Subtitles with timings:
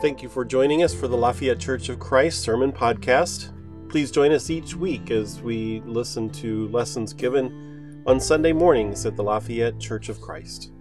[0.00, 3.52] Thank you for joining us for the Lafayette Church of Christ Sermon Podcast.
[3.90, 9.14] Please join us each week as we listen to lessons given on Sunday mornings at
[9.14, 10.72] the Lafayette Church of Christ.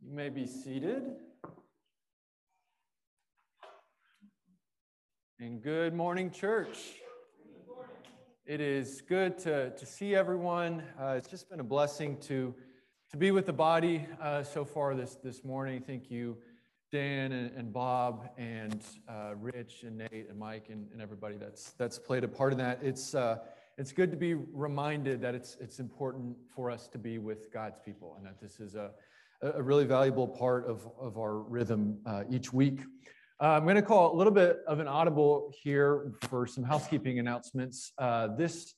[0.00, 1.02] You may be seated.
[5.38, 6.78] And good morning, church.
[8.46, 10.82] It is good to, to see everyone.
[10.98, 12.54] Uh, it's just been a blessing to,
[13.14, 15.80] to be with the body uh, so far this, this morning.
[15.86, 16.36] Thank you,
[16.90, 21.74] Dan and, and Bob and uh, Rich and Nate and Mike and, and everybody that's,
[21.78, 22.80] that's played a part in that.
[22.82, 23.36] It's, uh,
[23.78, 27.78] it's good to be reminded that it's, it's important for us to be with God's
[27.78, 28.90] people and that this is a,
[29.42, 32.80] a really valuable part of, of our rhythm uh, each week.
[33.40, 37.20] Uh, I'm going to call a little bit of an audible here for some housekeeping
[37.20, 37.92] announcements.
[37.96, 38.74] Uh, this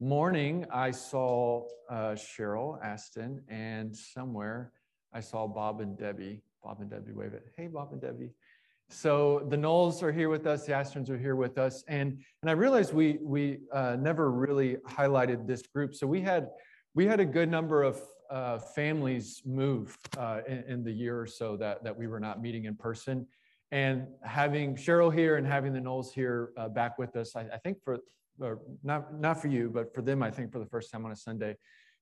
[0.00, 4.72] morning, I saw uh, Cheryl Aston, and somewhere
[5.12, 6.42] I saw Bob and Debbie.
[6.64, 7.44] Bob and Debbie wave it.
[7.56, 8.30] Hey, Bob and Debbie.
[8.88, 12.50] So the Knowles are here with us, the Astons are here with us, and and
[12.50, 15.94] I realized we we uh, never really highlighted this group.
[15.94, 16.48] So we had
[16.94, 21.26] we had a good number of uh, families move uh, in, in the year or
[21.26, 23.26] so that that we were not meeting in person
[23.72, 27.58] and having Cheryl here and having the Knowles here uh, back with us, I, I
[27.58, 27.98] think for
[28.82, 31.16] not not for you, but for them, I think for the first time on a
[31.16, 31.56] Sunday,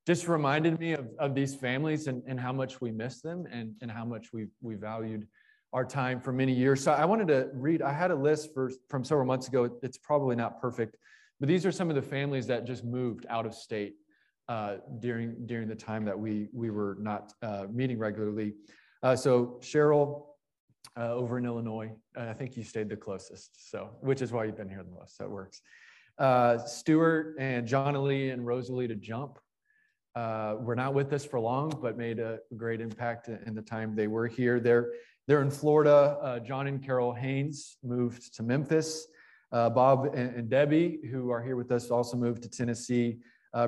[0.07, 3.75] just reminded me of, of these families and, and how much we miss them and,
[3.83, 5.27] and how much we we valued
[5.73, 6.83] our time for many years.
[6.83, 7.83] So I wanted to read.
[7.83, 9.79] I had a list for from several months ago.
[9.83, 10.97] It's probably not perfect,
[11.41, 13.97] but these are some of the families that just moved out of state
[14.49, 18.55] uh, during during the time that we we were not uh, meeting regularly.
[19.03, 20.25] Uh, so Cheryl
[20.99, 21.91] uh, over in Illinois.
[22.17, 25.17] I think you stayed the closest, so which is why you've been here the most.
[25.17, 25.61] So it works.
[26.19, 29.39] Uh, Stuart and John Lee and Rosalie to jump
[30.15, 33.95] uh, were not with us for long, but made a great impact in the time
[33.95, 34.61] they were here.
[34.61, 34.93] They're
[35.27, 36.19] they're in Florida.
[36.23, 39.07] Uh, John and Carol Haynes moved to Memphis.
[39.53, 43.19] Uh, Bob and, and, Debbie, who are here with us, also moved to Tennessee.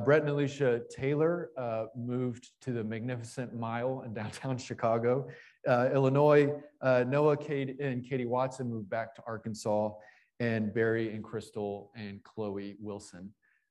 [0.04, 1.50] Brett and Alicia Taylor
[1.96, 5.26] moved to the Magnificent Mile in downtown Chicago
[5.68, 9.90] uh, Illinois, uh, Noah Kate, and Katie Watson moved back to Arkansas,
[10.40, 13.30] and Barry and Crystal and Chloe Wilson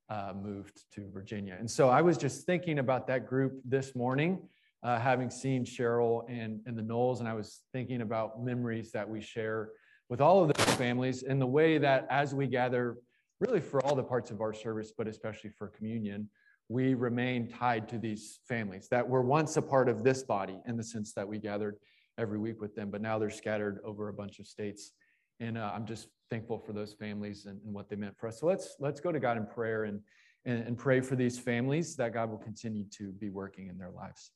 [0.10, 1.58] uh, moved to Virginia.
[1.60, 4.40] And so I was just thinking about that group this morning,
[4.84, 9.08] uh, having seen Cheryl and, and the Knowles, and I was thinking about memories that
[9.08, 9.70] we share
[10.10, 12.98] with all of those families and the way that as we gather,
[13.40, 16.30] really for all the parts of our service, but especially for communion,
[16.70, 20.78] we remain tied to these families that were once a part of this body in
[20.78, 21.76] the sense that we gathered
[22.18, 24.92] every week with them, but now they're scattered over a bunch of states.
[25.40, 28.40] And uh, I'm just thankful for those families and, and, what they meant for us.
[28.40, 30.02] So let's let's go to God in prayer and,
[30.46, 33.92] and, and pray for these families that God will continue to be working in their
[33.92, 34.32] lives.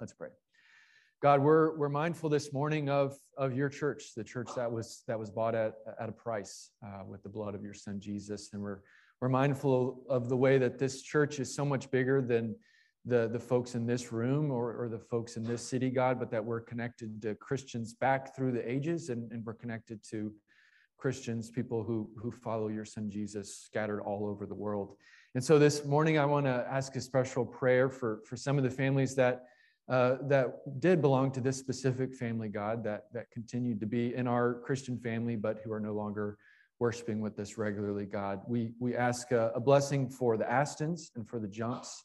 [0.00, 0.28] Let's pray.
[1.22, 5.18] God, we're, we're mindful this morning of, of your church, the church that was that
[5.18, 8.50] was bought at, at a price uh, with the blood of your son Jesus.
[8.52, 8.80] And we're
[9.20, 12.56] we're mindful of the way that this church is so much bigger than
[13.04, 16.30] the, the folks in this room or, or the folks in this city, God, but
[16.30, 20.32] that we're connected to Christians back through the ages and, and we're connected to
[20.96, 24.96] Christians, people who, who follow your son Jesus, scattered all over the world.
[25.34, 28.64] And so this morning, I want to ask a special prayer for, for some of
[28.64, 29.44] the families that,
[29.90, 34.26] uh, that did belong to this specific family, God, that, that continued to be in
[34.26, 36.38] our Christian family, but who are no longer
[36.78, 38.40] worshiping with us regularly, God.
[38.46, 42.04] We, we ask a, a blessing for the Astons and for the Jumps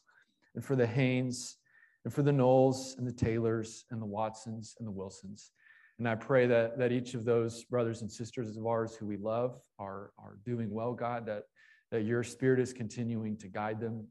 [0.54, 1.56] and for the Haynes
[2.04, 5.52] and for the Knowles and the Taylors and the Watsons and the Wilsons.
[5.98, 9.18] And I pray that, that each of those brothers and sisters of ours who we
[9.18, 11.44] love are, are doing well, God, that,
[11.90, 14.06] that your spirit is continuing to guide them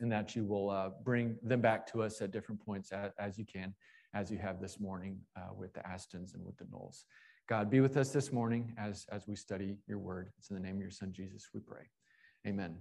[0.00, 3.36] and that you will uh, bring them back to us at different points as, as
[3.36, 3.74] you can,
[4.14, 7.04] as you have this morning uh, with the Astons and with the Knowles.
[7.48, 10.30] God, be with us this morning as, as we study your word.
[10.38, 11.82] It's in the name of your son, Jesus, we pray.
[12.46, 12.76] Amen.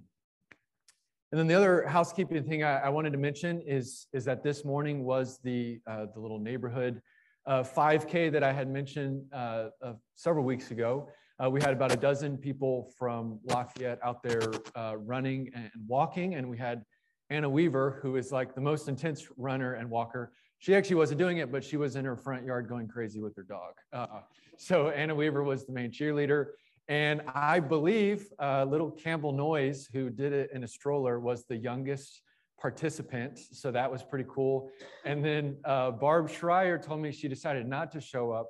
[1.31, 4.63] And then the other housekeeping thing I, I wanted to mention is, is that this
[4.63, 7.01] morning was the, uh, the little neighborhood
[7.45, 9.69] uh, 5K that I had mentioned uh,
[10.15, 11.09] several weeks ago.
[11.43, 14.41] Uh, we had about a dozen people from Lafayette out there
[14.75, 16.83] uh, running and walking, and we had
[17.29, 20.31] Anna Weaver, who is like the most intense runner and walker.
[20.59, 23.35] She actually wasn't doing it, but she was in her front yard going crazy with
[23.35, 23.73] her dog.
[23.93, 24.21] Uh,
[24.57, 26.47] so Anna Weaver was the main cheerleader.
[26.89, 31.57] And I believe uh, little Campbell Noyes, who did it in a stroller, was the
[31.57, 32.21] youngest
[32.59, 33.39] participant.
[33.51, 34.69] So that was pretty cool.
[35.05, 38.49] And then uh, Barb Schreier told me she decided not to show up,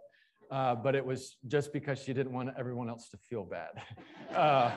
[0.51, 3.69] uh, but it was just because she didn't want everyone else to feel bad.
[4.36, 4.69] Uh,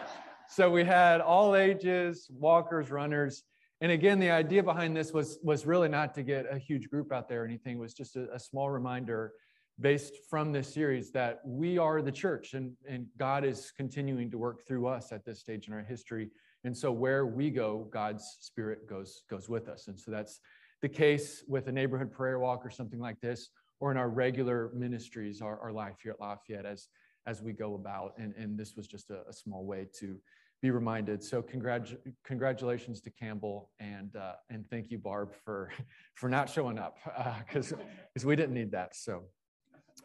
[0.48, 3.42] so we had all ages, walkers, runners.
[3.82, 7.12] And again, the idea behind this was, was really not to get a huge group
[7.12, 9.32] out there or anything, was just a, a small reminder
[9.80, 14.38] based from this series that we are the church and, and God is continuing to
[14.38, 16.30] work through us at this stage in our history.
[16.64, 19.88] And so where we go, God's spirit goes, goes with us.
[19.88, 20.40] And so that's
[20.82, 23.48] the case with a neighborhood prayer walk or something like this,
[23.80, 26.88] or in our regular ministries, our, our life here at Lafayette as,
[27.26, 28.12] as we go about.
[28.18, 30.18] And, and this was just a, a small way to
[30.60, 31.22] be reminded.
[31.22, 35.72] So congratu- congratulations to Campbell and uh, and thank you, Barb, for
[36.14, 36.98] for not showing up
[37.46, 37.76] because uh,
[38.12, 38.94] because we didn't need that.
[38.94, 39.22] So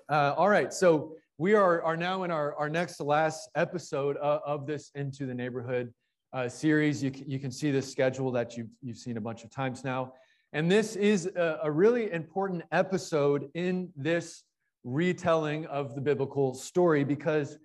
[0.09, 4.17] uh, all right, so we are are now in our our next to last episode
[4.17, 5.93] of, this into the neighborhood
[6.33, 7.03] uh, series.
[7.03, 10.13] You you can see the schedule that you've you've seen a bunch of times now,
[10.53, 14.43] and this is a, a really important episode in this
[14.83, 17.57] retelling of the biblical story because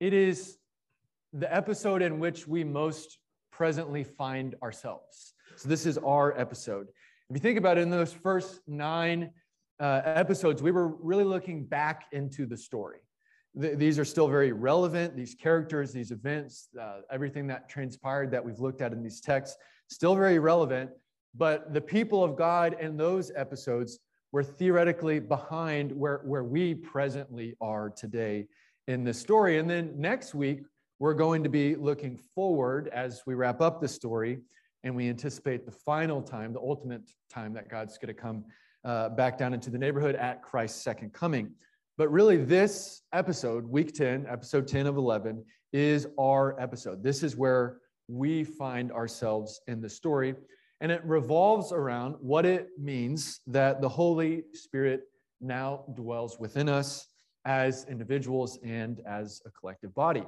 [0.00, 0.58] it is
[1.32, 3.18] the episode in which we most
[3.52, 5.34] presently find ourselves.
[5.56, 6.88] So, this is our episode.
[7.30, 9.30] If you think about it, in those first nine
[9.84, 13.00] uh, episodes, we were really looking back into the story.
[13.60, 15.14] Th- these are still very relevant.
[15.14, 19.58] These characters, these events, uh, everything that transpired that we've looked at in these texts,
[19.88, 20.90] still very relevant.
[21.34, 23.98] But the people of God in those episodes
[24.32, 28.46] were theoretically behind where, where we presently are today
[28.88, 29.58] in this story.
[29.58, 30.62] And then next week,
[30.98, 34.38] we're going to be looking forward as we wrap up the story
[34.82, 38.46] and we anticipate the final time, the ultimate time that God's going to come
[38.84, 41.50] uh, back down into the neighborhood at Christ's second coming.
[41.96, 47.02] But really, this episode, week 10, episode 10 of 11, is our episode.
[47.02, 47.78] This is where
[48.08, 50.34] we find ourselves in the story.
[50.80, 55.02] And it revolves around what it means that the Holy Spirit
[55.40, 57.06] now dwells within us
[57.44, 60.24] as individuals and as a collective body.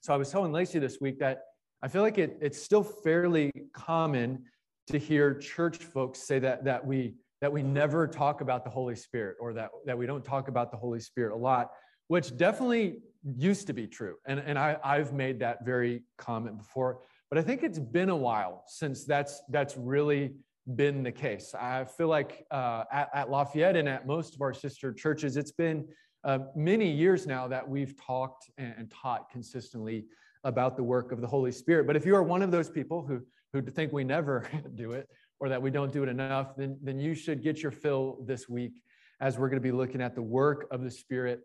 [0.00, 1.42] So I was telling Lacey this week that
[1.82, 4.44] I feel like it, it's still fairly common
[4.88, 8.94] to hear church folks say that, that, we, that we never talk about the Holy
[8.94, 11.72] Spirit or that, that we don't talk about the Holy Spirit a lot,
[12.06, 13.00] which definitely
[13.36, 14.14] used to be true.
[14.26, 17.00] And, and I, I've made that very comment before.
[17.30, 20.34] But I think it's been a while since that's, that's really
[20.76, 21.52] been the case.
[21.58, 25.50] I feel like uh, at, at Lafayette and at most of our sister churches, it's
[25.50, 25.88] been
[26.22, 30.04] uh, many years now that we've talked and, and, taught consistently
[30.44, 31.88] about the work of the Holy Spirit.
[31.88, 33.20] But if you are one of those people who,
[33.52, 35.08] who think we never do it
[35.42, 38.48] or that we don't do it enough, then, then you should get your fill this
[38.48, 38.80] week
[39.20, 41.40] as we're going to be looking at the work of the Spirit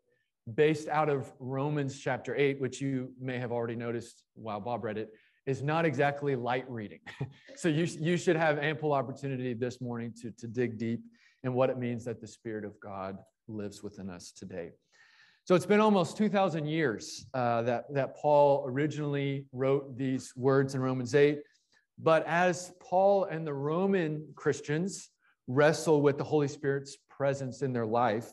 [0.54, 5.00] based out of Romans chapter 8, which you may have already noticed while Bob read
[5.00, 5.10] it,
[5.48, 7.00] is not exactly light reading.
[7.56, 11.02] so you, you should have ample opportunity this morning to, to dig deep
[11.44, 13.18] in what it means that the Spirit of God
[13.48, 14.74] lives within us today.
[15.46, 20.82] So it's been almost 2,000 years uh, that, that Paul originally wrote these words in
[20.82, 21.40] Romans 8.
[21.98, 25.10] But as Paul and the Roman Christians
[25.48, 28.32] wrestle with the Holy Spirit's presence in their life,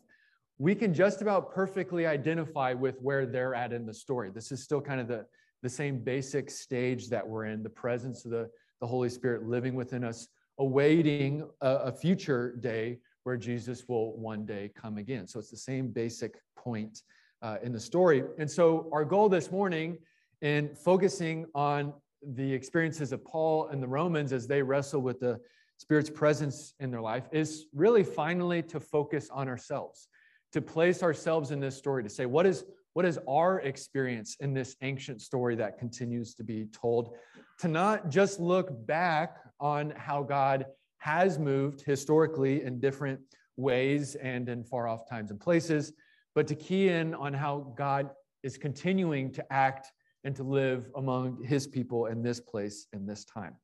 [0.59, 4.31] we can just about perfectly identify with where they're at in the story.
[4.31, 5.27] This is still kind of the,
[5.63, 8.51] the same basic stage that we're in the presence of the,
[8.81, 10.29] the Holy Spirit living within us,
[10.59, 15.27] awaiting a, a future day where Jesus will one day come again.
[15.27, 17.01] So it's the same basic point
[17.43, 18.23] uh, in the story.
[18.39, 19.99] And so our goal this morning
[20.43, 21.95] in focusing on
[22.35, 25.41] the experiences of Paul and the Romans as they wrestle with the
[25.79, 30.09] Spirit's presence in their life is really finally to focus on ourselves,
[30.53, 34.55] to place ourselves in this story, to say, what is, what is our experience in
[34.55, 37.15] this ancient story that continues to be told?
[37.61, 40.67] To not just look back on how God
[40.99, 43.21] has moved historically in different
[43.57, 45.93] ways and in far off times and places,
[46.35, 48.11] but to key in on how God
[48.43, 49.93] is continuing to act
[50.25, 53.55] and to live among his people in this place in this time.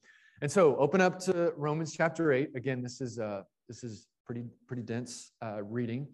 [0.43, 2.51] And so open up to Romans chapter 8.
[2.55, 6.07] Again, this is uh, this is pretty pretty dense uh, reading.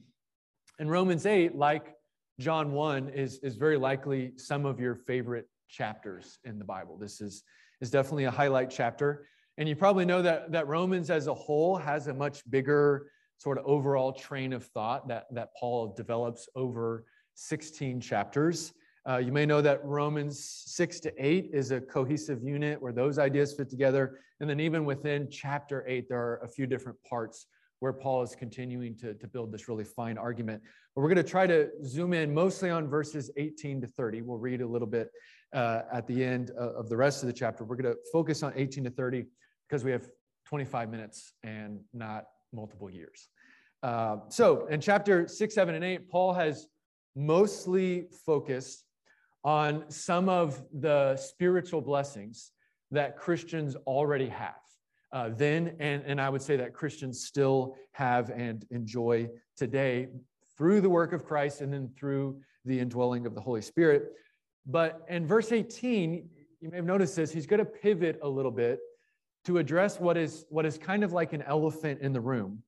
[0.78, 1.94] And Romans 8, like
[2.38, 6.98] John 1, is, is very likely some of your favorite chapters in the Bible.
[6.98, 7.42] This is,
[7.80, 9.26] is definitely a highlight chapter.
[9.56, 13.56] And you probably know that, that Romans as a whole has a much bigger sort
[13.58, 18.74] of overall train of thought that, that Paul develops over 16 chapters.
[19.08, 23.18] Uh, you may know that Romans 6 to 8 is a cohesive unit where those
[23.18, 24.18] ideas fit together.
[24.40, 27.46] And then, even within chapter 8, there are a few different parts
[27.78, 30.62] where Paul is continuing to, to build this really fine argument.
[30.94, 34.22] But we're going to try to zoom in mostly on verses 18 to 30.
[34.22, 35.10] We'll read a little bit
[35.54, 37.64] uh, at the end of the rest of the chapter.
[37.64, 39.26] We're going to focus on 18 to 30
[39.68, 40.08] because we have
[40.46, 43.28] 25 minutes and not multiple years.
[43.82, 46.66] Uh, so in chapter 6, 7, and 8, Paul has
[47.14, 48.85] mostly focused
[49.46, 52.50] on some of the spiritual blessings
[52.90, 54.56] that Christians already have.
[55.12, 60.08] uh, then, and, and I would say that Christians still have and enjoy today
[60.58, 64.12] through the work of Christ and then through the indwelling of the Holy Spirit.
[64.66, 66.28] But in verse 18,
[66.60, 68.80] you may have noticed this, he's going to pivot a little bit
[69.44, 72.62] to address what is, what is kind of like an elephant in the room,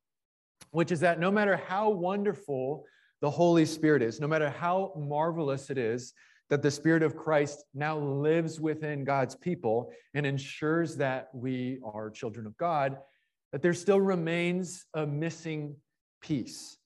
[0.71, 2.85] which is that no matter how wonderful
[3.21, 6.15] the Holy Spirit is, no matter how marvelous it is
[6.51, 12.11] that the Spirit of Christ now lives within God's people and ensures that we are
[12.11, 12.99] children of God,
[13.53, 15.77] that there still remains a missing
[16.21, 16.79] piece,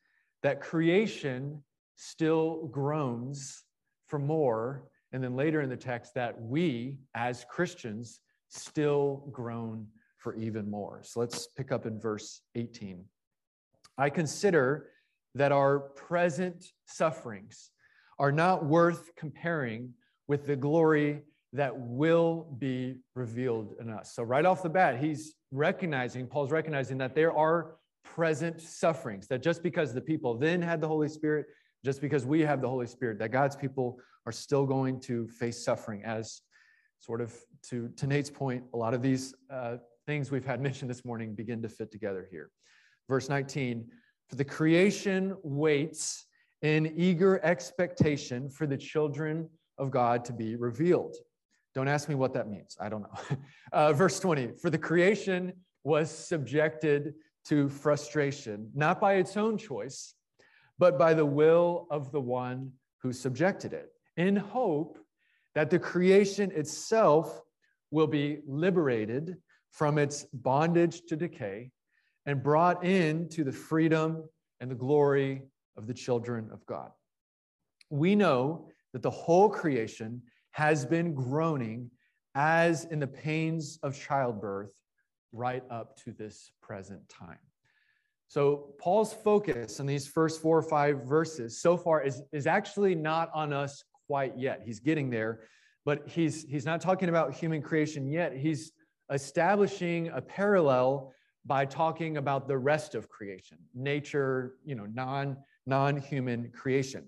[0.42, 1.62] that creation
[1.96, 3.64] still groans
[4.08, 4.88] for more.
[5.12, 9.86] And then later in the text, that we as Christians still groan
[10.18, 11.00] for even more.
[11.04, 13.04] So let's pick up in verse 18.
[13.98, 14.88] I consider
[15.34, 17.71] that our present sufferings
[18.22, 19.92] are not worth comparing
[20.28, 24.14] with the glory that will be revealed in us.
[24.14, 27.74] So, right off the bat, he's recognizing, Paul's recognizing that there are
[28.04, 31.46] present sufferings, that just because the people then had the Holy Spirit,
[31.84, 35.62] just because we have the Holy Spirit, that God's people are still going to face
[35.62, 36.42] suffering as
[37.00, 37.34] sort of
[37.70, 41.34] to, to Nate's point, a lot of these uh, things we've had mentioned this morning
[41.34, 42.50] begin to fit together here.
[43.08, 43.84] Verse 19,
[44.28, 46.26] for the creation waits
[46.62, 51.16] in eager expectation for the children of God to be revealed.
[51.74, 52.76] Don't ask me what that means.
[52.80, 53.36] I don't know.
[53.72, 55.52] Uh, verse 20 For the creation
[55.82, 57.14] was subjected
[57.46, 60.14] to frustration, not by its own choice,
[60.78, 64.98] but by the will of the one who subjected it, in hope
[65.54, 67.40] that the creation itself
[67.90, 69.36] will be liberated
[69.70, 71.70] from its bondage to decay
[72.26, 74.22] and brought into the freedom
[74.60, 75.42] and the glory
[75.76, 76.90] of the children of God.
[77.90, 81.90] We know that the whole creation has been groaning
[82.34, 84.72] as in the pains of childbirth
[85.32, 87.38] right up to this present time.
[88.28, 92.94] So, Paul's focus in these first four or five verses so far is, is actually
[92.94, 94.62] not on us quite yet.
[94.64, 95.40] He's getting there,
[95.84, 98.34] but he's, he's not talking about human creation yet.
[98.34, 98.72] He's
[99.10, 101.12] establishing a parallel
[101.44, 107.04] by talking about the rest of creation, nature, you know, non non-human creation.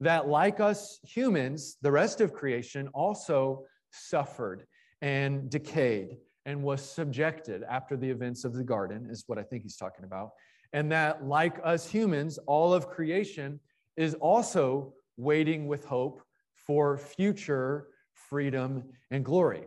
[0.00, 4.64] That like us humans, the rest of creation also suffered
[5.02, 9.62] and decayed and was subjected after the events of the garden is what I think
[9.62, 10.30] he's talking about.
[10.72, 13.60] And that like us humans, all of creation
[13.96, 16.22] is also waiting with hope
[16.54, 19.64] for future freedom and glory.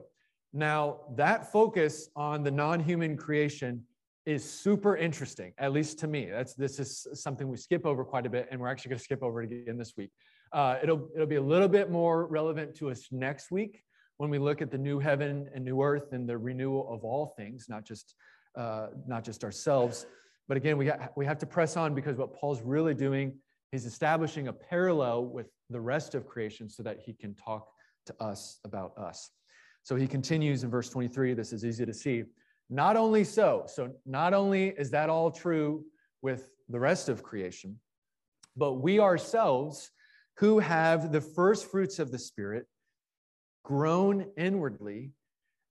[0.54, 3.84] Now, that focus on the non human creation
[4.26, 6.30] is super interesting, at least to me.
[6.30, 9.04] That's this is something we skip over quite a bit, and we're actually going to
[9.04, 10.12] skip over it again this week.
[10.54, 13.84] Uh, it'll it'll be a little bit more relevant to us next week
[14.18, 17.34] when we look at the new heaven and new earth and the renewal of all
[17.38, 18.14] things, not just
[18.56, 20.06] uh, not just ourselves.
[20.48, 23.34] But again, we ha- we have to press on because what Paul's really doing
[23.72, 27.68] is establishing a parallel with the rest of creation, so that he can talk
[28.06, 29.32] to us about us.
[29.84, 31.34] So he continues in verse 23.
[31.34, 32.24] This is easy to see.
[32.74, 35.84] Not only so, so not only is that all true
[36.22, 37.78] with the rest of creation,
[38.56, 39.92] but we ourselves
[40.38, 42.66] who have the first fruits of the Spirit
[43.66, 45.12] groan inwardly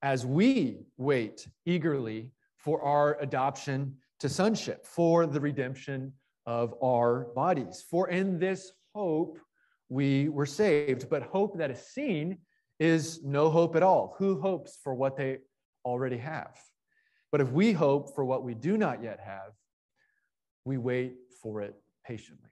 [0.03, 6.13] as we wait eagerly for our adoption to sonship, for the redemption
[6.45, 7.83] of our bodies.
[7.91, 9.39] For in this hope
[9.89, 12.37] we were saved, but hope that is seen
[12.79, 14.15] is no hope at all.
[14.19, 15.39] Who hopes for what they
[15.87, 16.59] already have?
[17.33, 19.53] But if we hope for what we do not yet have,
[20.65, 21.75] we wait for it
[22.07, 22.51] patiently.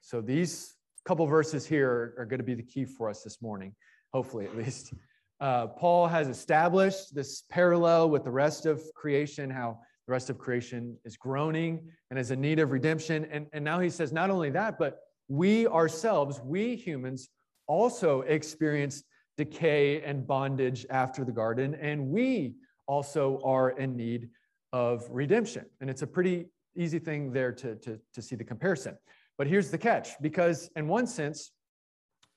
[0.00, 0.74] So these
[1.04, 3.74] couple verses here are going to be the key for us this morning,
[4.12, 4.94] hopefully at least.
[5.40, 10.38] Uh, Paul has established this parallel with the rest of creation, how the rest of
[10.38, 13.26] creation is groaning and is in need of redemption.
[13.30, 17.28] And, and now he says, not only that, but we ourselves, we humans,
[17.66, 19.04] also experienced
[19.36, 22.54] decay and bondage after the garden, and we
[22.88, 24.30] also are in need
[24.72, 25.66] of redemption.
[25.80, 28.98] And it's a pretty easy thing there to, to, to see the comparison.
[29.36, 31.52] But here's the catch because, in one sense,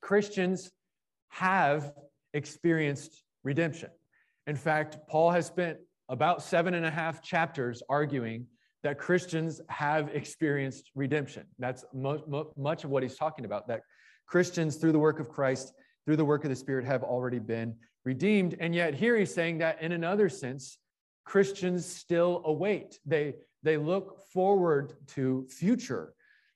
[0.01, 0.71] Christians
[1.29, 1.93] have
[2.33, 3.89] experienced redemption.
[4.45, 5.77] In fact, Paul has spent
[6.09, 8.45] about seven and a half chapters arguing
[8.83, 11.45] that Christians have experienced redemption.
[11.59, 13.81] That's much of what he's talking about, that
[14.27, 15.73] Christians, through the work of Christ,
[16.05, 18.55] through the work of the Spirit, have already been redeemed.
[18.59, 20.77] And yet here he's saying that in another sense,
[21.25, 22.99] Christians still await.
[23.05, 26.13] They, they look forward to future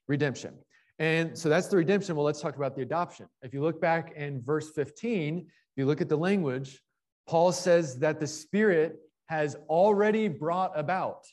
[0.08, 0.56] redemption.
[0.98, 2.16] And so that's the redemption.
[2.16, 3.28] Well, let's talk about the adoption.
[3.42, 6.82] If you look back in verse 15, if you look at the language,
[7.28, 11.25] Paul says that the Spirit has already brought about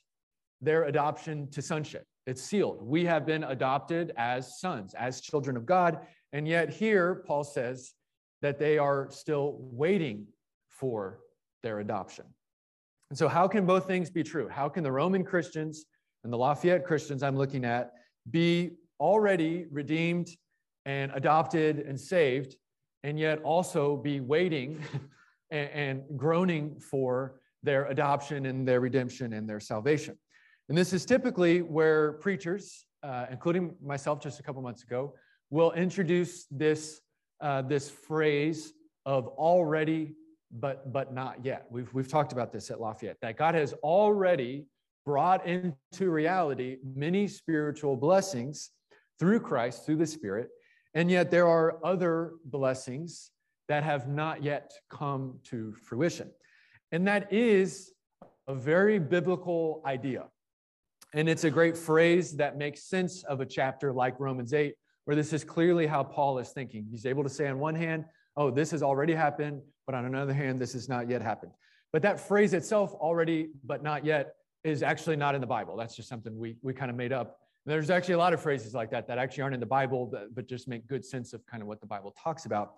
[0.61, 2.07] their adoption to sonship.
[2.27, 2.83] It's sealed.
[2.83, 6.01] We have been adopted as sons, as children of God.
[6.33, 7.93] And yet, here, Paul says
[8.43, 10.27] that they are still waiting
[10.69, 11.21] for
[11.63, 12.27] their adoption.
[13.11, 14.49] And so, how can both things be true?
[14.49, 15.85] How can the Roman Christians
[16.25, 17.93] and the Lafayette Christians I'm looking at
[18.31, 20.29] be already redeemed
[20.87, 22.57] and adopted and saved,
[23.03, 24.83] and yet also be waiting
[25.51, 30.19] and, and groaning for their adoption and their redemption and their salvation?
[30.69, 35.15] And this is typically where preachers, uh, including myself just a couple months ago,
[35.51, 37.01] will introduce this,
[37.43, 38.73] uh, this phrase
[39.05, 40.15] of already,
[40.51, 41.67] but, but not yet.
[41.71, 44.67] We've, we've talked about this at Lafayette, that God has already
[45.05, 48.71] brought into reality many spiritual blessings
[49.19, 50.51] through Christ, through the Spirit.
[50.95, 53.31] And yet there are other blessings
[53.69, 56.31] that have not yet come to fruition.
[56.93, 57.93] And that is
[58.47, 60.27] a very biblical idea.
[61.15, 65.17] And it's a great phrase that makes sense of a chapter like Romans 8, where
[65.17, 66.87] this is clearly how Paul is thinking.
[66.91, 68.05] He's able to say, on one hand,
[68.37, 71.53] oh, this has already happened, but on another hand, this has not yet happened.
[71.93, 75.77] But that phrase itself, already, but not yet, is actually not in the Bible.
[75.77, 77.39] That's just something we, we kind of made up.
[77.67, 80.35] there's actually a lot of phrases like that that actually aren't in the Bible, but,
[80.35, 82.75] but just make good sense of kind of what the Bible talks about.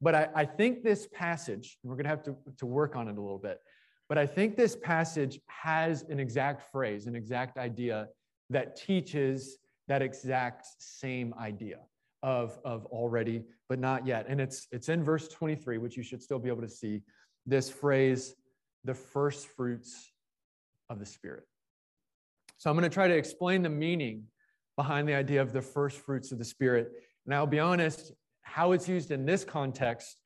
[0.00, 3.16] But I, I think this passage, we're going to have to, to work on it
[3.16, 3.60] a little bit,
[4.08, 8.08] but I think this passage has an exact phrase, an exact idea
[8.50, 9.58] that teaches
[9.88, 11.78] that exact same idea
[12.22, 14.26] of, of already, but not yet.
[14.28, 17.02] And it's, it's in verse 23, which you should still be able to see
[17.46, 18.34] this phrase,
[18.84, 20.12] the first fruits
[20.88, 21.44] of the Spirit.
[22.58, 24.24] So I'm going to try to explain the meaning
[24.76, 26.92] behind the idea of the first fruits of the Spirit.
[27.26, 28.12] And I'll be honest,
[28.42, 30.16] how it's used in this context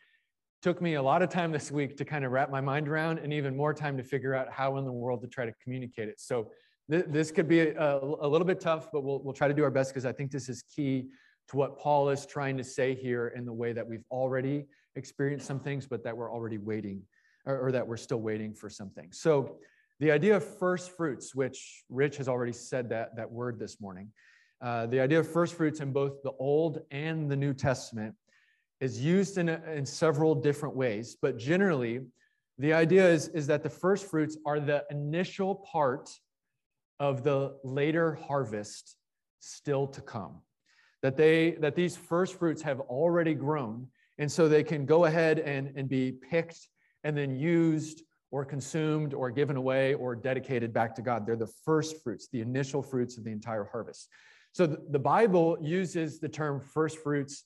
[0.62, 3.18] took me a lot of time this week to kind of wrap my mind around
[3.18, 6.08] and even more time to figure out how in the world to try to communicate
[6.08, 6.20] it.
[6.20, 6.50] So
[6.88, 9.70] this could be a, a, little bit tough, but we'll, we'll try to do our
[9.70, 11.08] best because I think this is key
[11.49, 15.46] to what Paul is trying to say here in the way that we've already experienced
[15.46, 17.02] some things, but that we're already waiting
[17.44, 19.08] or, or that we're still waiting for something.
[19.12, 19.58] So
[19.99, 24.10] the idea of first fruits, which Rich has already said that, that word this morning,
[24.60, 28.14] uh, the idea of first fruits in both the Old and the New Testament
[28.80, 32.00] is used in, a, in several different ways, but generally,
[32.58, 36.10] the idea is, is that the first fruits are the initial part
[37.00, 38.97] of the later harvest
[39.41, 40.41] still to come.
[41.02, 45.39] That, they, that these first fruits have already grown, and so they can go ahead
[45.39, 46.69] and, and be picked
[47.04, 51.26] and then used or consumed or given away or dedicated back to God.
[51.26, 54.09] They're the first fruits, the initial fruits of the entire harvest.
[54.52, 57.45] So the Bible uses the term first fruits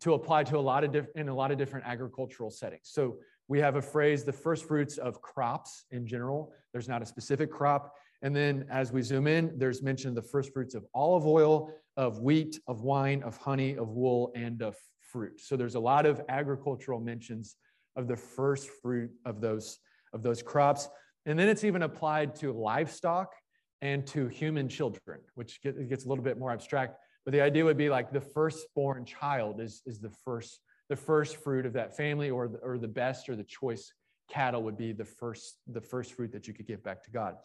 [0.00, 2.82] to apply to a lot of different in a lot of different agricultural settings.
[2.84, 3.18] So
[3.48, 6.52] we have a phrase, the first fruits of crops in general.
[6.72, 7.94] There's not a specific crop.
[8.22, 11.72] And then as we zoom in, there's mention of the first fruits of olive oil,
[11.96, 15.40] of wheat, of wine, of honey, of wool, and of fruit.
[15.40, 17.56] So there's a lot of agricultural mentions
[17.96, 19.78] of the first fruit of those,
[20.14, 20.88] of those crops.
[21.26, 23.34] And then it's even applied to livestock
[23.82, 26.96] and to human children, which gets a little bit more abstract.
[27.24, 31.36] But the idea would be like the firstborn child is, is the first the first
[31.36, 33.94] fruit of that family, or the, or the best or the choice
[34.28, 37.36] cattle would be the first the first fruit that you could give back to God.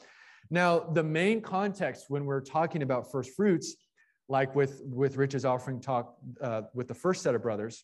[0.49, 3.75] Now, the main context when we're talking about first fruits,
[4.29, 7.83] like with with Rich's offering talk uh, with the first set of brothers,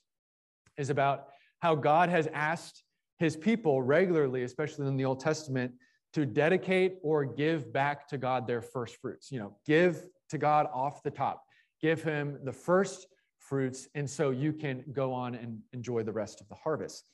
[0.77, 1.27] is about
[1.59, 2.83] how God has asked
[3.19, 5.73] His people regularly, especially in the Old Testament,
[6.13, 9.31] to dedicate or give back to God their first fruits.
[9.31, 11.43] You know, give to God off the top
[11.83, 16.39] give him the first fruits, and so you can go on and enjoy the rest
[16.39, 17.09] of the harvest.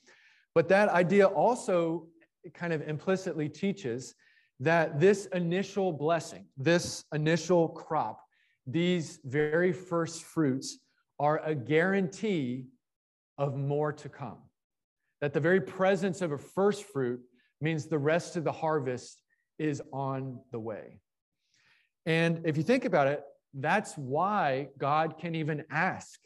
[0.53, 2.07] But that idea also
[2.53, 4.13] kind of implicitly teaches
[4.59, 8.21] that this initial blessing, this initial crop,
[8.67, 10.79] these very first fruits
[11.19, 12.65] are a guarantee
[13.37, 14.37] of more to come.
[15.21, 17.21] That the very presence of a first fruit
[17.61, 19.21] means the rest of the harvest
[19.57, 20.99] is on the way.
[22.05, 26.19] And if you think about it, that's why God can even ask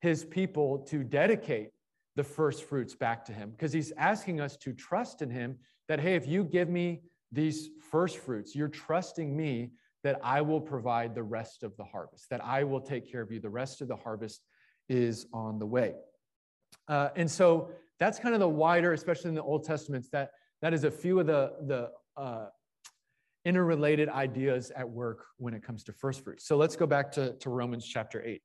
[0.00, 1.70] his people to dedicate
[2.16, 5.56] the first fruits back to him because he's asking us to trust in him
[5.88, 7.02] that, hey, if you give me
[7.34, 12.28] these first fruits, you're trusting me that I will provide the rest of the harvest,
[12.30, 13.40] that I will take care of you.
[13.40, 14.42] The rest of the harvest
[14.88, 15.94] is on the way.
[16.88, 20.74] Uh, and so that's kind of the wider, especially in the Old Testament, that that
[20.74, 22.46] is a few of the, the uh,
[23.44, 26.46] interrelated ideas at work when it comes to first fruits.
[26.46, 28.42] So let's go back to, to Romans chapter 8.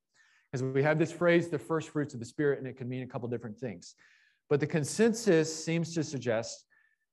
[0.51, 3.03] Because we have this phrase, the first fruits of the Spirit, and it can mean
[3.03, 3.95] a couple different things.
[4.49, 6.65] But the consensus seems to suggest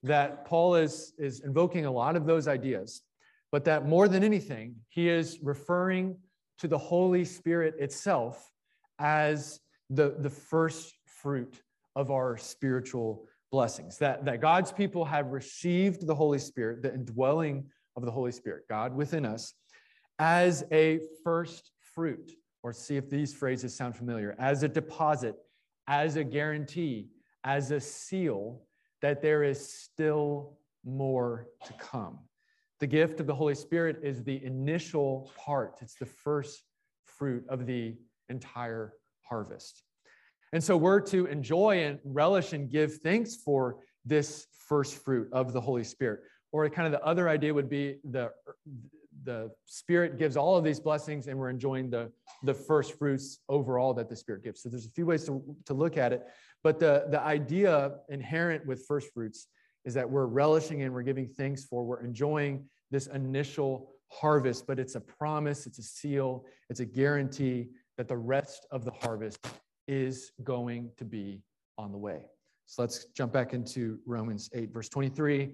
[0.06, 3.02] that Paul is, is invoking a lot of those ideas,
[3.50, 6.16] but that more than anything, he is referring
[6.58, 8.50] to the Holy Spirit itself
[8.98, 11.62] as the, the first fruit
[11.94, 13.98] of our spiritual blessings.
[13.98, 17.66] That, that God's people have received the Holy Spirit, the indwelling
[17.96, 19.54] of the Holy Spirit, God within us,
[20.18, 25.36] as a first fruit, or see if these phrases sound familiar, as a deposit,
[25.88, 27.08] as a guarantee,
[27.44, 28.62] as a seal
[29.06, 32.18] that there is still more to come.
[32.80, 36.64] The gift of the Holy Spirit is the initial part, it's the first
[37.04, 37.94] fruit of the
[38.28, 39.84] entire harvest.
[40.52, 45.52] And so we're to enjoy and relish and give thanks for this first fruit of
[45.52, 46.22] the Holy Spirit.
[46.50, 48.32] Or kind of the other idea would be the,
[49.22, 52.10] the Spirit gives all of these blessings and we're enjoying the,
[52.42, 54.62] the first fruits overall that the Spirit gives.
[54.62, 56.26] So there's a few ways to, to look at it.
[56.66, 59.46] But the, the idea inherent with first fruits
[59.84, 64.80] is that we're relishing and we're giving thanks for, we're enjoying this initial harvest, but
[64.80, 69.46] it's a promise, it's a seal, it's a guarantee that the rest of the harvest
[69.86, 71.40] is going to be
[71.78, 72.22] on the way.
[72.64, 75.52] So let's jump back into Romans 8, verse 23.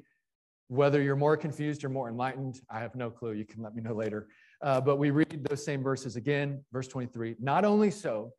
[0.69, 3.33] Whether you're more confused or more enlightened, I have no clue.
[3.33, 4.29] You can let me know later.
[4.63, 7.37] Uh, but we read those same verses again, verse 23.
[7.39, 8.33] Not only so,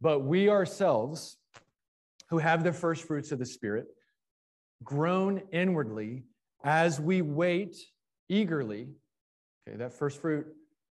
[0.00, 1.38] but we ourselves,
[2.30, 3.86] who have the first fruits of the Spirit,
[4.82, 6.24] groan inwardly
[6.62, 7.76] as we wait
[8.28, 8.88] eagerly,
[9.68, 10.46] okay, that first fruit,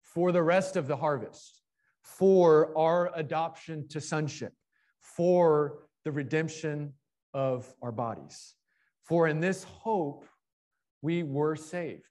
[0.02, 1.62] for the rest of the harvest
[2.02, 4.52] for our adoption to sonship,
[5.00, 6.92] for the redemption
[7.34, 8.54] of our bodies.
[9.04, 10.24] For in this hope,
[11.02, 12.08] we were saved,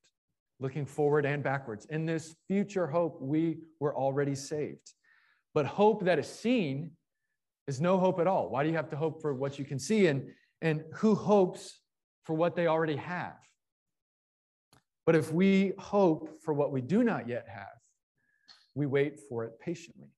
[0.60, 1.86] looking forward and backwards.
[1.89, 4.93] In this future hope, we were already saved.
[5.53, 6.91] But hope that is seen
[7.67, 8.49] is no hope at all.
[8.49, 10.08] Why do you have to hope for what you can see?
[10.08, 10.30] And,
[10.62, 11.80] and who hopes
[12.23, 13.38] for what they already have?
[15.06, 17.67] But if we hope for what we do not yet have,
[18.75, 20.10] we wait for it patiently.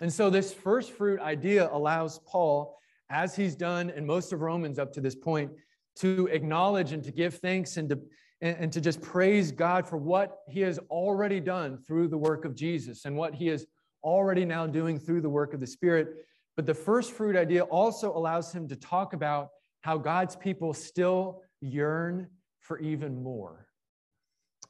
[0.00, 2.76] And so, this first fruit idea allows Paul,
[3.10, 5.52] as he's done in most of Romans up to this point,
[5.96, 8.00] to acknowledge and to give thanks and to,
[8.40, 12.54] and, to just praise God for what he has already done through the work of
[12.54, 13.66] Jesus and what he is
[14.02, 16.26] already now doing through the work of the Spirit.
[16.56, 21.42] But the first fruit idea also allows him to talk about how God's people still
[21.60, 22.28] yearn
[22.60, 23.66] for even more,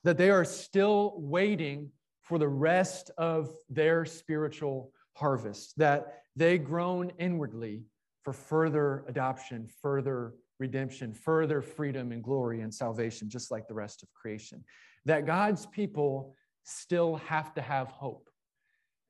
[0.02, 1.90] that they are still waiting
[2.22, 7.84] for the rest of their spiritual harvest, that they groan inwardly
[8.24, 14.02] for further adoption, further redemption, further freedom and glory and salvation, just like the rest
[14.02, 14.64] of creation.
[15.04, 18.28] That God's people still have to have hope.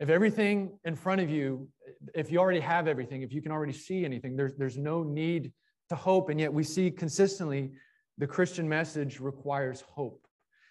[0.01, 1.69] If everything in front of you,
[2.15, 5.53] if you already have everything, if you can already see anything, there's, there's no need
[5.89, 6.31] to hope.
[6.31, 7.73] And yet we see consistently
[8.19, 10.27] the Christian message requires hope,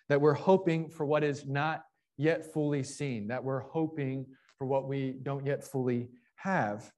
[0.09, 1.83] that we're hoping for what is not
[2.17, 4.25] yet fully seen, that we're hoping
[4.57, 6.91] for what we don't yet fully have.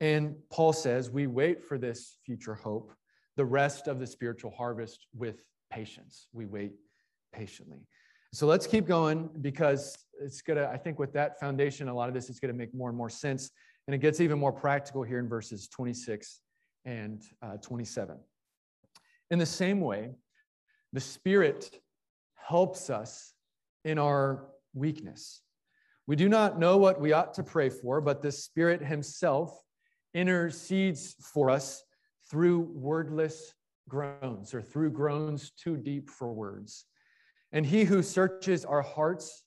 [0.00, 2.92] And Paul says we wait for this future hope,
[3.36, 6.28] the rest of the spiritual harvest with patience.
[6.32, 6.72] We wait
[7.32, 7.86] patiently.
[8.34, 12.08] So let's keep going because it's going to, I think, with that foundation, a lot
[12.08, 13.52] of this is going to make more and more sense.
[13.86, 16.40] And it gets even more practical here in verses 26
[16.84, 18.18] and uh, 27.
[19.30, 20.10] In the same way,
[20.92, 21.78] the Spirit
[22.34, 23.34] helps us
[23.84, 25.42] in our weakness.
[26.08, 29.56] We do not know what we ought to pray for, but the Spirit Himself
[30.12, 31.84] intercedes for us
[32.28, 33.54] through wordless
[33.88, 36.86] groans or through groans too deep for words.
[37.54, 39.44] And He who searches our hearts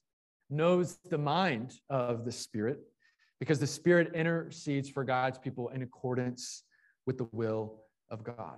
[0.50, 2.80] knows the mind of the Spirit
[3.38, 6.64] because the Spirit intercedes for God's people in accordance
[7.06, 8.58] with the will of God.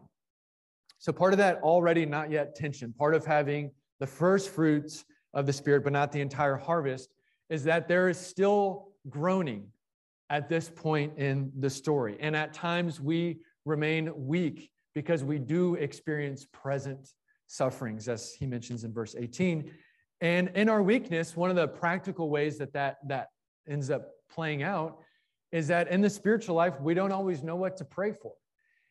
[1.00, 5.48] So, part of that already not yet tension, part of having the first fruits of
[5.48, 7.10] the Spirit, but not the entire harvest,
[7.50, 9.66] is that there is still groaning
[10.30, 12.18] at this point in the story.
[12.20, 17.14] And at times we remain weak because we do experience present
[17.50, 19.72] sufferings, as he mentions in verse 18.
[20.22, 23.30] And in our weakness, one of the practical ways that that, that
[23.68, 25.00] ends up playing out
[25.52, 28.34] is that in the spiritual life, we don't always know what to pray for.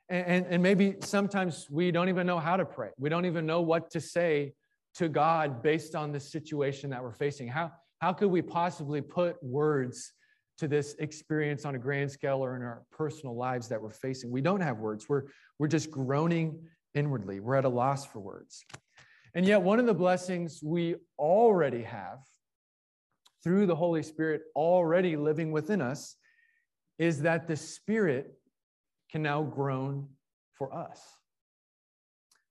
[0.09, 2.90] And, and, and maybe sometimes we don't even know how to pray.
[2.99, 4.55] We don't even know what to say
[4.99, 7.47] to God based on the situation that we're facing?
[7.47, 10.12] How, how could we possibly put words
[10.59, 14.31] to this experience on a grand scale or in our personal lives that we're facing?
[14.31, 15.09] We don't have words.
[15.09, 15.25] We're,
[15.59, 16.59] we're just groaning
[16.94, 17.40] inwardly.
[17.40, 18.64] We're at a loss for words.
[19.35, 22.18] And yet, one of the blessings we already have
[23.44, 26.16] through the Holy Spirit already living within us
[26.98, 28.35] is that the Spirit
[29.11, 30.09] can now groan
[30.55, 31.01] for us.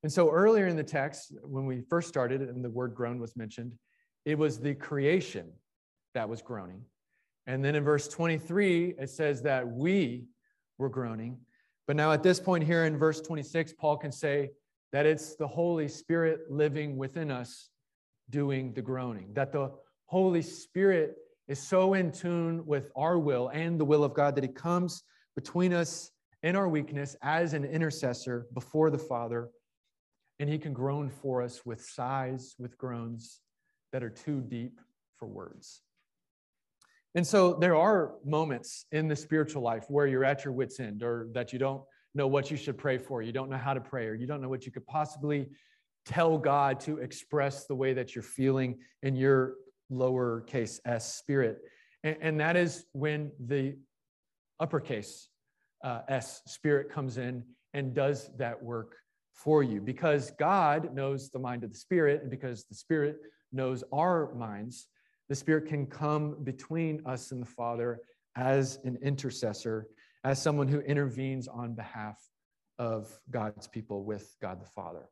[0.03, 3.35] And so earlier in the text, when we first started and the word groan was
[3.35, 3.73] mentioned,
[4.25, 5.51] it was the creation
[6.13, 6.83] that was groaning.
[7.47, 10.25] And then in verse 23, it says that we
[10.77, 11.39] were groaning.
[11.87, 14.51] But now at this point here in verse 26, Paul can say
[14.91, 17.69] that it's the Holy Spirit living within us
[18.29, 19.71] doing the groaning, that the
[20.05, 21.15] Holy Spirit
[21.47, 25.03] is so in tune with our will and the will of God that he comes
[25.35, 26.11] between us
[26.43, 29.49] in our weakness as an intercessor before the Father,
[30.39, 33.39] and he can groan for us with sighs, with groans
[33.93, 34.79] that are too deep
[35.15, 35.81] for words.
[37.17, 41.01] And so there are moments in the spiritual life where you're at your wits' end
[41.01, 41.81] or that you don't
[42.13, 44.39] know what you should pray for, you don't know how to pray, or you don't
[44.39, 45.49] know what you could possibly
[46.05, 49.55] tell God to express the way that you're feeling in your
[49.91, 51.57] lowercase s spirit.
[52.03, 53.77] And, and that is when the
[54.59, 55.29] uppercase
[55.83, 58.95] uh, s spirit comes in and does that work
[59.33, 63.17] for you because God knows the mind of the spirit, and because the spirit
[63.51, 64.87] knows our minds,
[65.29, 67.99] the spirit can come between us and the Father
[68.35, 69.87] as an intercessor,
[70.23, 72.17] as someone who intervenes on behalf
[72.79, 75.09] of God's people with God the Father.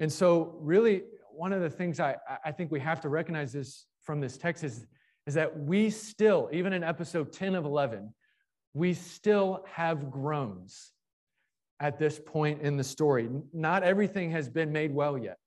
[0.00, 3.86] And so, really, one of the things I, I think we have to recognize this
[4.02, 4.86] from this text is,
[5.26, 8.12] is that we still, even in episode 10 of 11,
[8.74, 10.92] we still have groans
[11.80, 13.28] at this point in the story.
[13.52, 15.38] Not everything has been made well yet.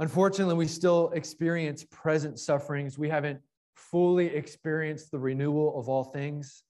[0.00, 2.98] Unfortunately, we still experience present sufferings.
[2.98, 3.38] We haven't
[3.74, 6.64] fully experienced the renewal of all things.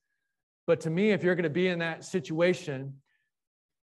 [0.67, 2.93] But to me, if you're going to be in that situation,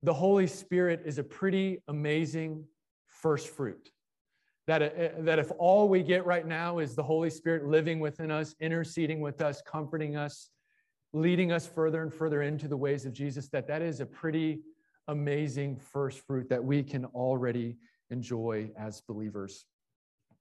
[0.03, 2.65] the Holy Spirit is a pretty amazing
[3.09, 3.91] first fruit.
[4.69, 8.31] That, uh, that if all we get right now is the Holy Spirit living within
[8.31, 10.49] us, interceding with us, comforting us,
[11.13, 14.61] leading us further and further into the ways of Jesus, that that is a pretty
[15.09, 17.77] amazing first fruit that we can already
[18.11, 19.67] enjoy as believers.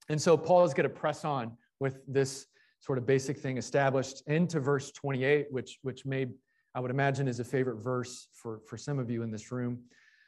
[0.10, 2.48] And so Paul is going to press on with this
[2.80, 6.28] sort of basic thing established into verse 28, which, which may,
[6.76, 9.80] I would imagine, is a favorite verse for, for some of you in this room.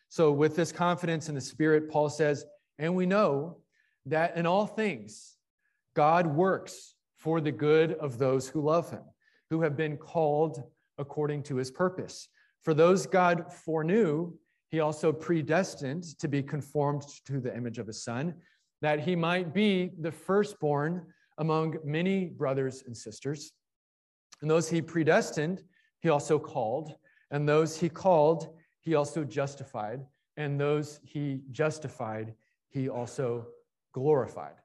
[0.10, 2.46] So, with this confidence in the Spirit, Paul says,
[2.80, 3.58] and we know
[4.06, 5.36] that in all things,
[5.96, 9.04] God works for the good of those who love him,
[9.50, 10.64] who have been called
[10.98, 12.30] according to his purpose.
[12.64, 14.34] For those God foreknew,
[14.70, 18.36] he also predestined to be conformed to the image of his son,
[18.82, 21.06] that he might be the firstborn
[21.38, 23.54] among many brothers and sisters.
[24.42, 25.64] And those he predestined,
[26.02, 26.96] he also called.
[27.32, 30.02] And those he called, he also justified.
[30.36, 32.34] And those he justified,
[32.70, 33.48] he also
[33.94, 34.56] glorified.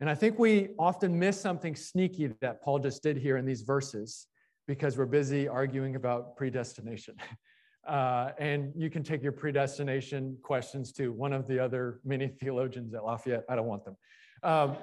[0.00, 3.62] And I think we often miss something sneaky that Paul just did here in these
[3.62, 4.26] verses
[4.66, 7.14] because we're busy arguing about predestination.
[7.86, 12.94] Uh, and you can take your predestination questions to one of the other many theologians
[12.94, 13.44] at Lafayette.
[13.48, 13.96] I don't want them.
[14.42, 14.76] Um,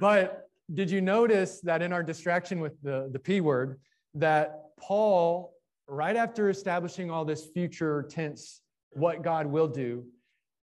[0.00, 3.78] but did you notice that in our distraction with the, the P word,
[4.14, 5.54] that Paul,
[5.86, 8.62] right after establishing all this future tense,
[8.92, 10.04] what God will do,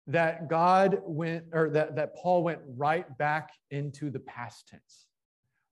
[0.07, 5.07] that God went, or that, that Paul went right back into the past tense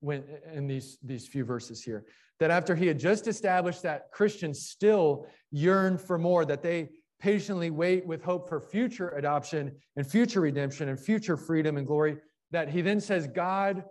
[0.01, 2.05] when in these, these few verses here.
[2.45, 7.71] That after he had just established that Christians still yearn for more, that they patiently
[7.71, 12.19] wait with hope for future adoption and future redemption and future freedom and glory,
[12.51, 13.85] that he then says, God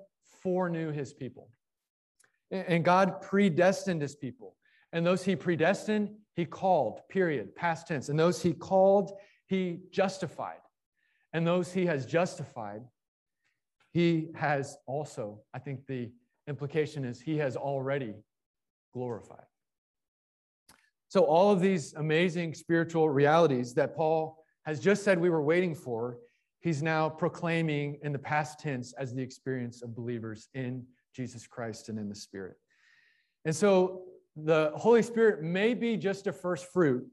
[0.44, 1.50] foreknew his people.
[2.52, 4.56] And God predestined his people.
[4.92, 8.10] And those he predestined, he called, period, past tense.
[8.10, 9.14] And those he called,
[9.48, 10.62] he justified.
[11.34, 12.84] And those he has justified,
[13.94, 16.12] he has also, I think the
[16.48, 18.14] implication is he has already
[18.94, 19.46] glorified.
[21.10, 25.76] So, all of these amazing spiritual realities that Paul has just said we were waiting
[25.76, 26.18] for,
[26.62, 31.90] he's now proclaiming in the past tense as the experience of believers in Jesus Christ
[31.90, 32.56] and in the Spirit.
[33.46, 34.04] And so,
[34.36, 37.06] the Holy Spirit may be just a first fruit,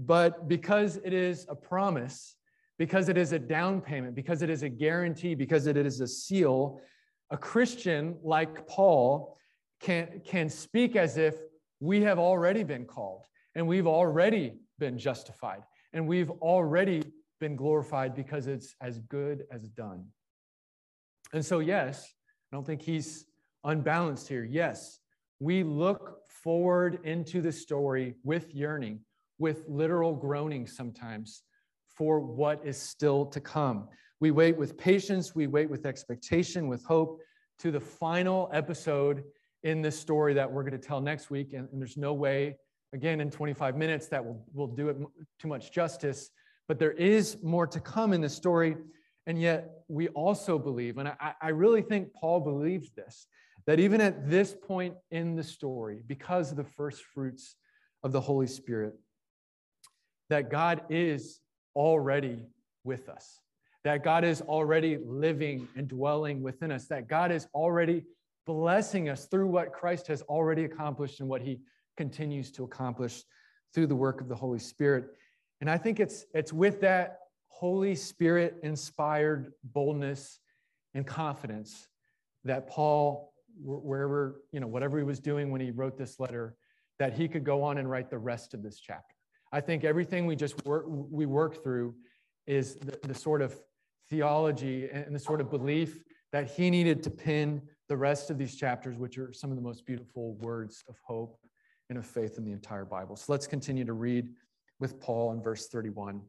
[0.00, 2.36] but because it is a promise,
[2.78, 6.08] because it is a down payment, because it is a guarantee, because it is a
[6.08, 6.80] seal,
[7.30, 9.36] a Christian like Paul
[9.84, 11.34] can, can speak as if
[11.78, 17.02] we have already been called and we've already been justified and we've already
[17.38, 20.06] been glorified because it's as good as done.
[21.34, 22.12] And so, yes,
[22.50, 23.26] I don't think he's
[23.62, 24.44] unbalanced here.
[24.44, 25.00] Yes,
[25.38, 29.00] we look forward into the story with yearning
[29.38, 31.42] with literal groaning sometimes
[31.88, 33.88] for what is still to come.
[34.20, 37.20] We wait with patience, we wait with expectation, with hope
[37.58, 39.24] to the final episode
[39.64, 41.54] in this story that we're going to tell next week.
[41.54, 42.56] And, and there's no way,
[42.92, 44.96] again, in 25 minutes, that will, will do it
[45.40, 46.30] too much justice.
[46.68, 48.76] But there is more to come in the story.
[49.26, 53.26] And yet, we also believe, and I, I really think Paul believes this,
[53.66, 57.56] that even at this point in the story, because of the first fruits
[58.02, 58.94] of the Holy Spirit,
[60.28, 61.40] that God is
[61.74, 62.42] already
[62.84, 63.40] with us,
[63.84, 68.04] that God is already living and dwelling within us, that God is already
[68.46, 71.60] blessing us through what Christ has already accomplished and what he
[71.96, 73.22] continues to accomplish
[73.74, 75.06] through the work of the Holy Spirit.
[75.60, 80.40] And I think it's, it's with that Holy Spirit inspired boldness
[80.94, 81.88] and confidence
[82.44, 86.56] that Paul, wherever, you know, whatever he was doing when he wrote this letter,
[86.98, 89.14] that he could go on and write the rest of this chapter.
[89.52, 91.94] I think everything we just work, we work through
[92.46, 93.54] is the, the sort of
[94.10, 96.02] theology and the sort of belief
[96.32, 99.62] that he needed to pin the rest of these chapters, which are some of the
[99.62, 101.38] most beautiful words of hope
[101.90, 103.16] and of faith in the entire Bible.
[103.16, 104.28] So let's continue to read
[104.80, 106.22] with Paul in verse 31.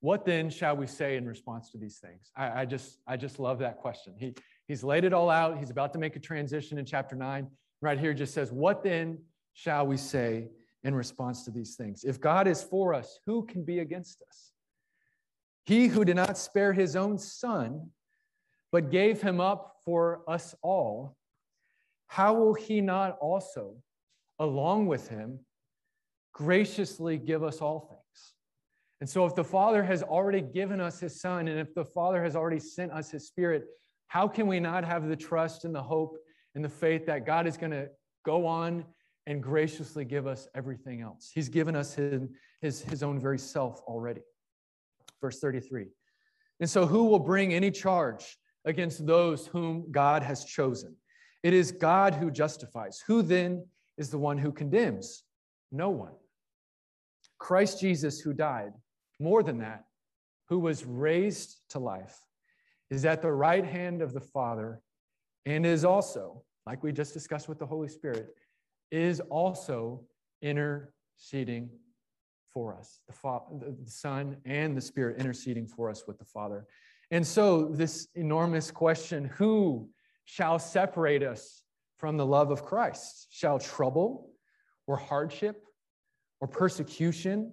[0.00, 2.30] What then shall we say in response to these things?
[2.36, 4.14] I, I, just, I just love that question.
[4.18, 4.34] He,
[4.68, 5.58] he's laid it all out.
[5.58, 7.46] He's about to make a transition in chapter 9.
[7.80, 9.18] Right here just says, What then
[9.54, 10.48] shall we say
[10.82, 12.04] in response to these things?
[12.04, 14.52] If God is for us, who can be against us?
[15.64, 17.88] He who did not spare his own son,
[18.70, 21.16] but gave him up for us all,
[22.06, 23.76] how will he not also,
[24.38, 25.40] along with him,
[26.32, 28.34] graciously give us all things?
[29.00, 32.22] And so, if the Father has already given us his Son, and if the Father
[32.22, 33.64] has already sent us his Spirit,
[34.06, 36.16] how can we not have the trust and the hope
[36.54, 37.88] and the faith that God is going to
[38.24, 38.84] go on
[39.26, 41.30] and graciously give us everything else?
[41.34, 42.22] He's given us his,
[42.62, 44.22] his, his own very self already.
[45.20, 45.86] Verse 33.
[46.60, 50.96] And so, who will bring any charge against those whom God has chosen?
[51.42, 53.02] It is God who justifies.
[53.06, 53.66] Who then
[53.98, 55.24] is the one who condemns?
[55.70, 56.12] No one.
[57.38, 58.72] Christ Jesus, who died,
[59.20, 59.84] more than that,
[60.48, 62.18] who was raised to life,
[62.90, 64.80] is at the right hand of the Father
[65.46, 68.28] and is also, like we just discussed with the Holy Spirit,
[68.90, 70.02] is also
[70.42, 71.68] interceding
[72.52, 73.00] for us.
[73.06, 73.44] The, Father,
[73.84, 76.66] the Son and the Spirit interceding for us with the Father.
[77.10, 79.88] And so, this enormous question who
[80.24, 81.62] shall separate us
[81.98, 83.28] from the love of Christ?
[83.30, 84.30] Shall trouble
[84.86, 85.64] or hardship
[86.40, 87.52] or persecution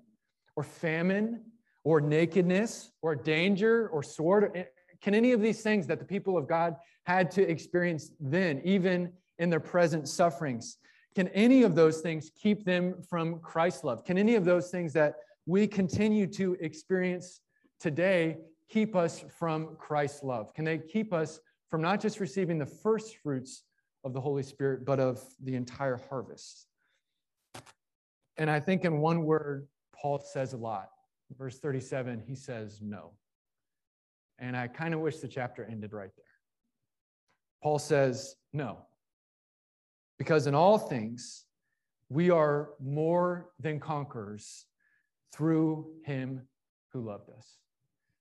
[0.55, 1.43] or famine
[1.83, 4.51] or nakedness or danger or sword?
[4.55, 4.63] Eh,
[5.01, 9.11] can any of these things that the people of God had to experience then, even
[9.39, 10.77] in their present sufferings,
[11.15, 14.05] can any of those things keep them from Christ's love?
[14.05, 17.41] Can any of those things that we continue to experience
[17.79, 18.37] today
[18.71, 20.53] keep us from Christ's love?
[20.53, 23.63] Can they keep us from not just receiving the first fruits
[24.03, 26.67] of the Holy Spirit, but of the entire harvest?
[28.37, 30.89] And I think in one word, Paul says a lot
[31.37, 33.11] verse 37, he says no.
[34.39, 36.25] And I kind of wish the chapter ended right there.
[37.61, 38.79] Paul says no.
[40.17, 41.45] Because in all things,
[42.09, 44.65] we are more than conquerors
[45.33, 46.41] through him
[46.91, 47.57] who loved us.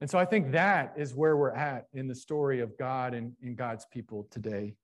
[0.00, 3.32] And so I think that is where we're at in the story of God and,
[3.42, 4.74] and God's people today.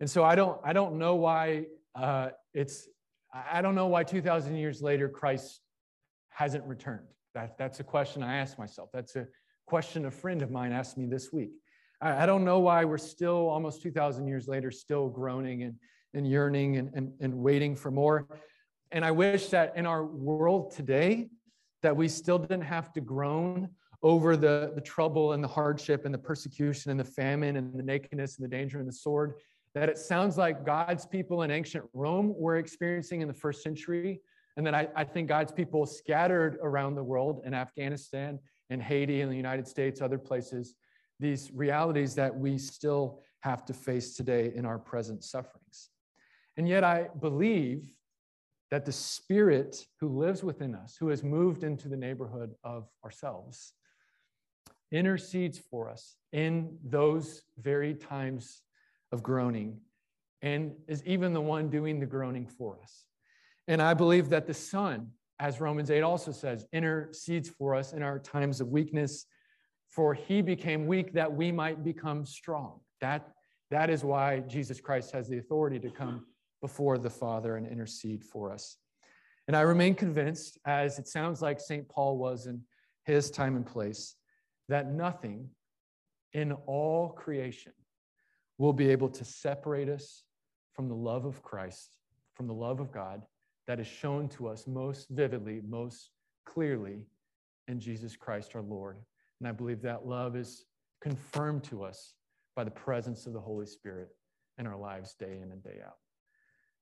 [0.00, 2.88] And so I don't, I don't know why uh, it's,
[3.32, 5.60] I don't know why 2,000 years later Christ
[6.30, 7.06] hasn't returned.
[7.34, 8.90] That, that's a question I ask myself.
[8.92, 9.26] That's a
[9.66, 11.50] question a friend of mine asked me this week.
[12.00, 15.74] I, I don't know why we're still, almost 2,000 years later, still groaning and,
[16.14, 18.26] and yearning and, and, and waiting for more.
[18.90, 21.28] And I wish that in our world today,
[21.82, 23.68] that we still didn't have to groan
[24.04, 27.82] over the, the trouble and the hardship and the persecution and the famine and the
[27.82, 29.34] nakedness and the danger and the sword
[29.74, 34.20] that it sounds like God's people in ancient Rome were experiencing in the first century.
[34.56, 38.38] And then I, I think God's people scattered around the world in Afghanistan
[38.70, 40.74] in Haiti, in the United States, other places,
[41.18, 45.90] these realities that we still have to face today in our present sufferings.
[46.56, 47.92] And yet, I believe
[48.70, 53.74] that the Spirit who lives within us, who has moved into the neighborhood of ourselves,
[54.94, 58.62] intercedes for us in those very times
[59.12, 59.80] of groaning
[60.42, 63.04] and is even the one doing the groaning for us.
[63.68, 68.02] And I believe that the Son as Romans 8 also says, intercedes for us in
[68.02, 69.26] our times of weakness,
[69.88, 72.80] For he became weak that we might become strong.
[73.00, 73.28] That,
[73.70, 76.26] that is why Jesus Christ has the authority to come
[76.60, 78.76] before the Father and intercede for us.
[79.46, 81.88] And I remain convinced, as it sounds like St.
[81.88, 82.62] Paul was in
[83.04, 84.16] his time and place,
[84.68, 85.48] that nothing
[86.32, 87.72] in all creation
[88.58, 90.24] will be able to separate us
[90.72, 91.96] from the love of Christ,
[92.34, 93.22] from the love of God
[93.66, 96.10] that is shown to us most vividly, most
[96.44, 97.06] clearly
[97.68, 98.96] in Jesus Christ our Lord.
[99.40, 100.66] And I believe that love is
[101.00, 102.14] confirmed to us
[102.54, 104.08] by the presence of the Holy Spirit
[104.58, 105.96] in our lives day in and day out.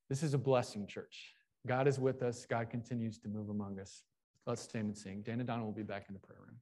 [0.08, 1.34] This is a blessing, church.
[1.66, 2.44] God is with us.
[2.44, 4.02] God continues to move among us.
[4.46, 5.22] Let's stand and sing.
[5.22, 6.56] Dana Donna will be back in the prayer room.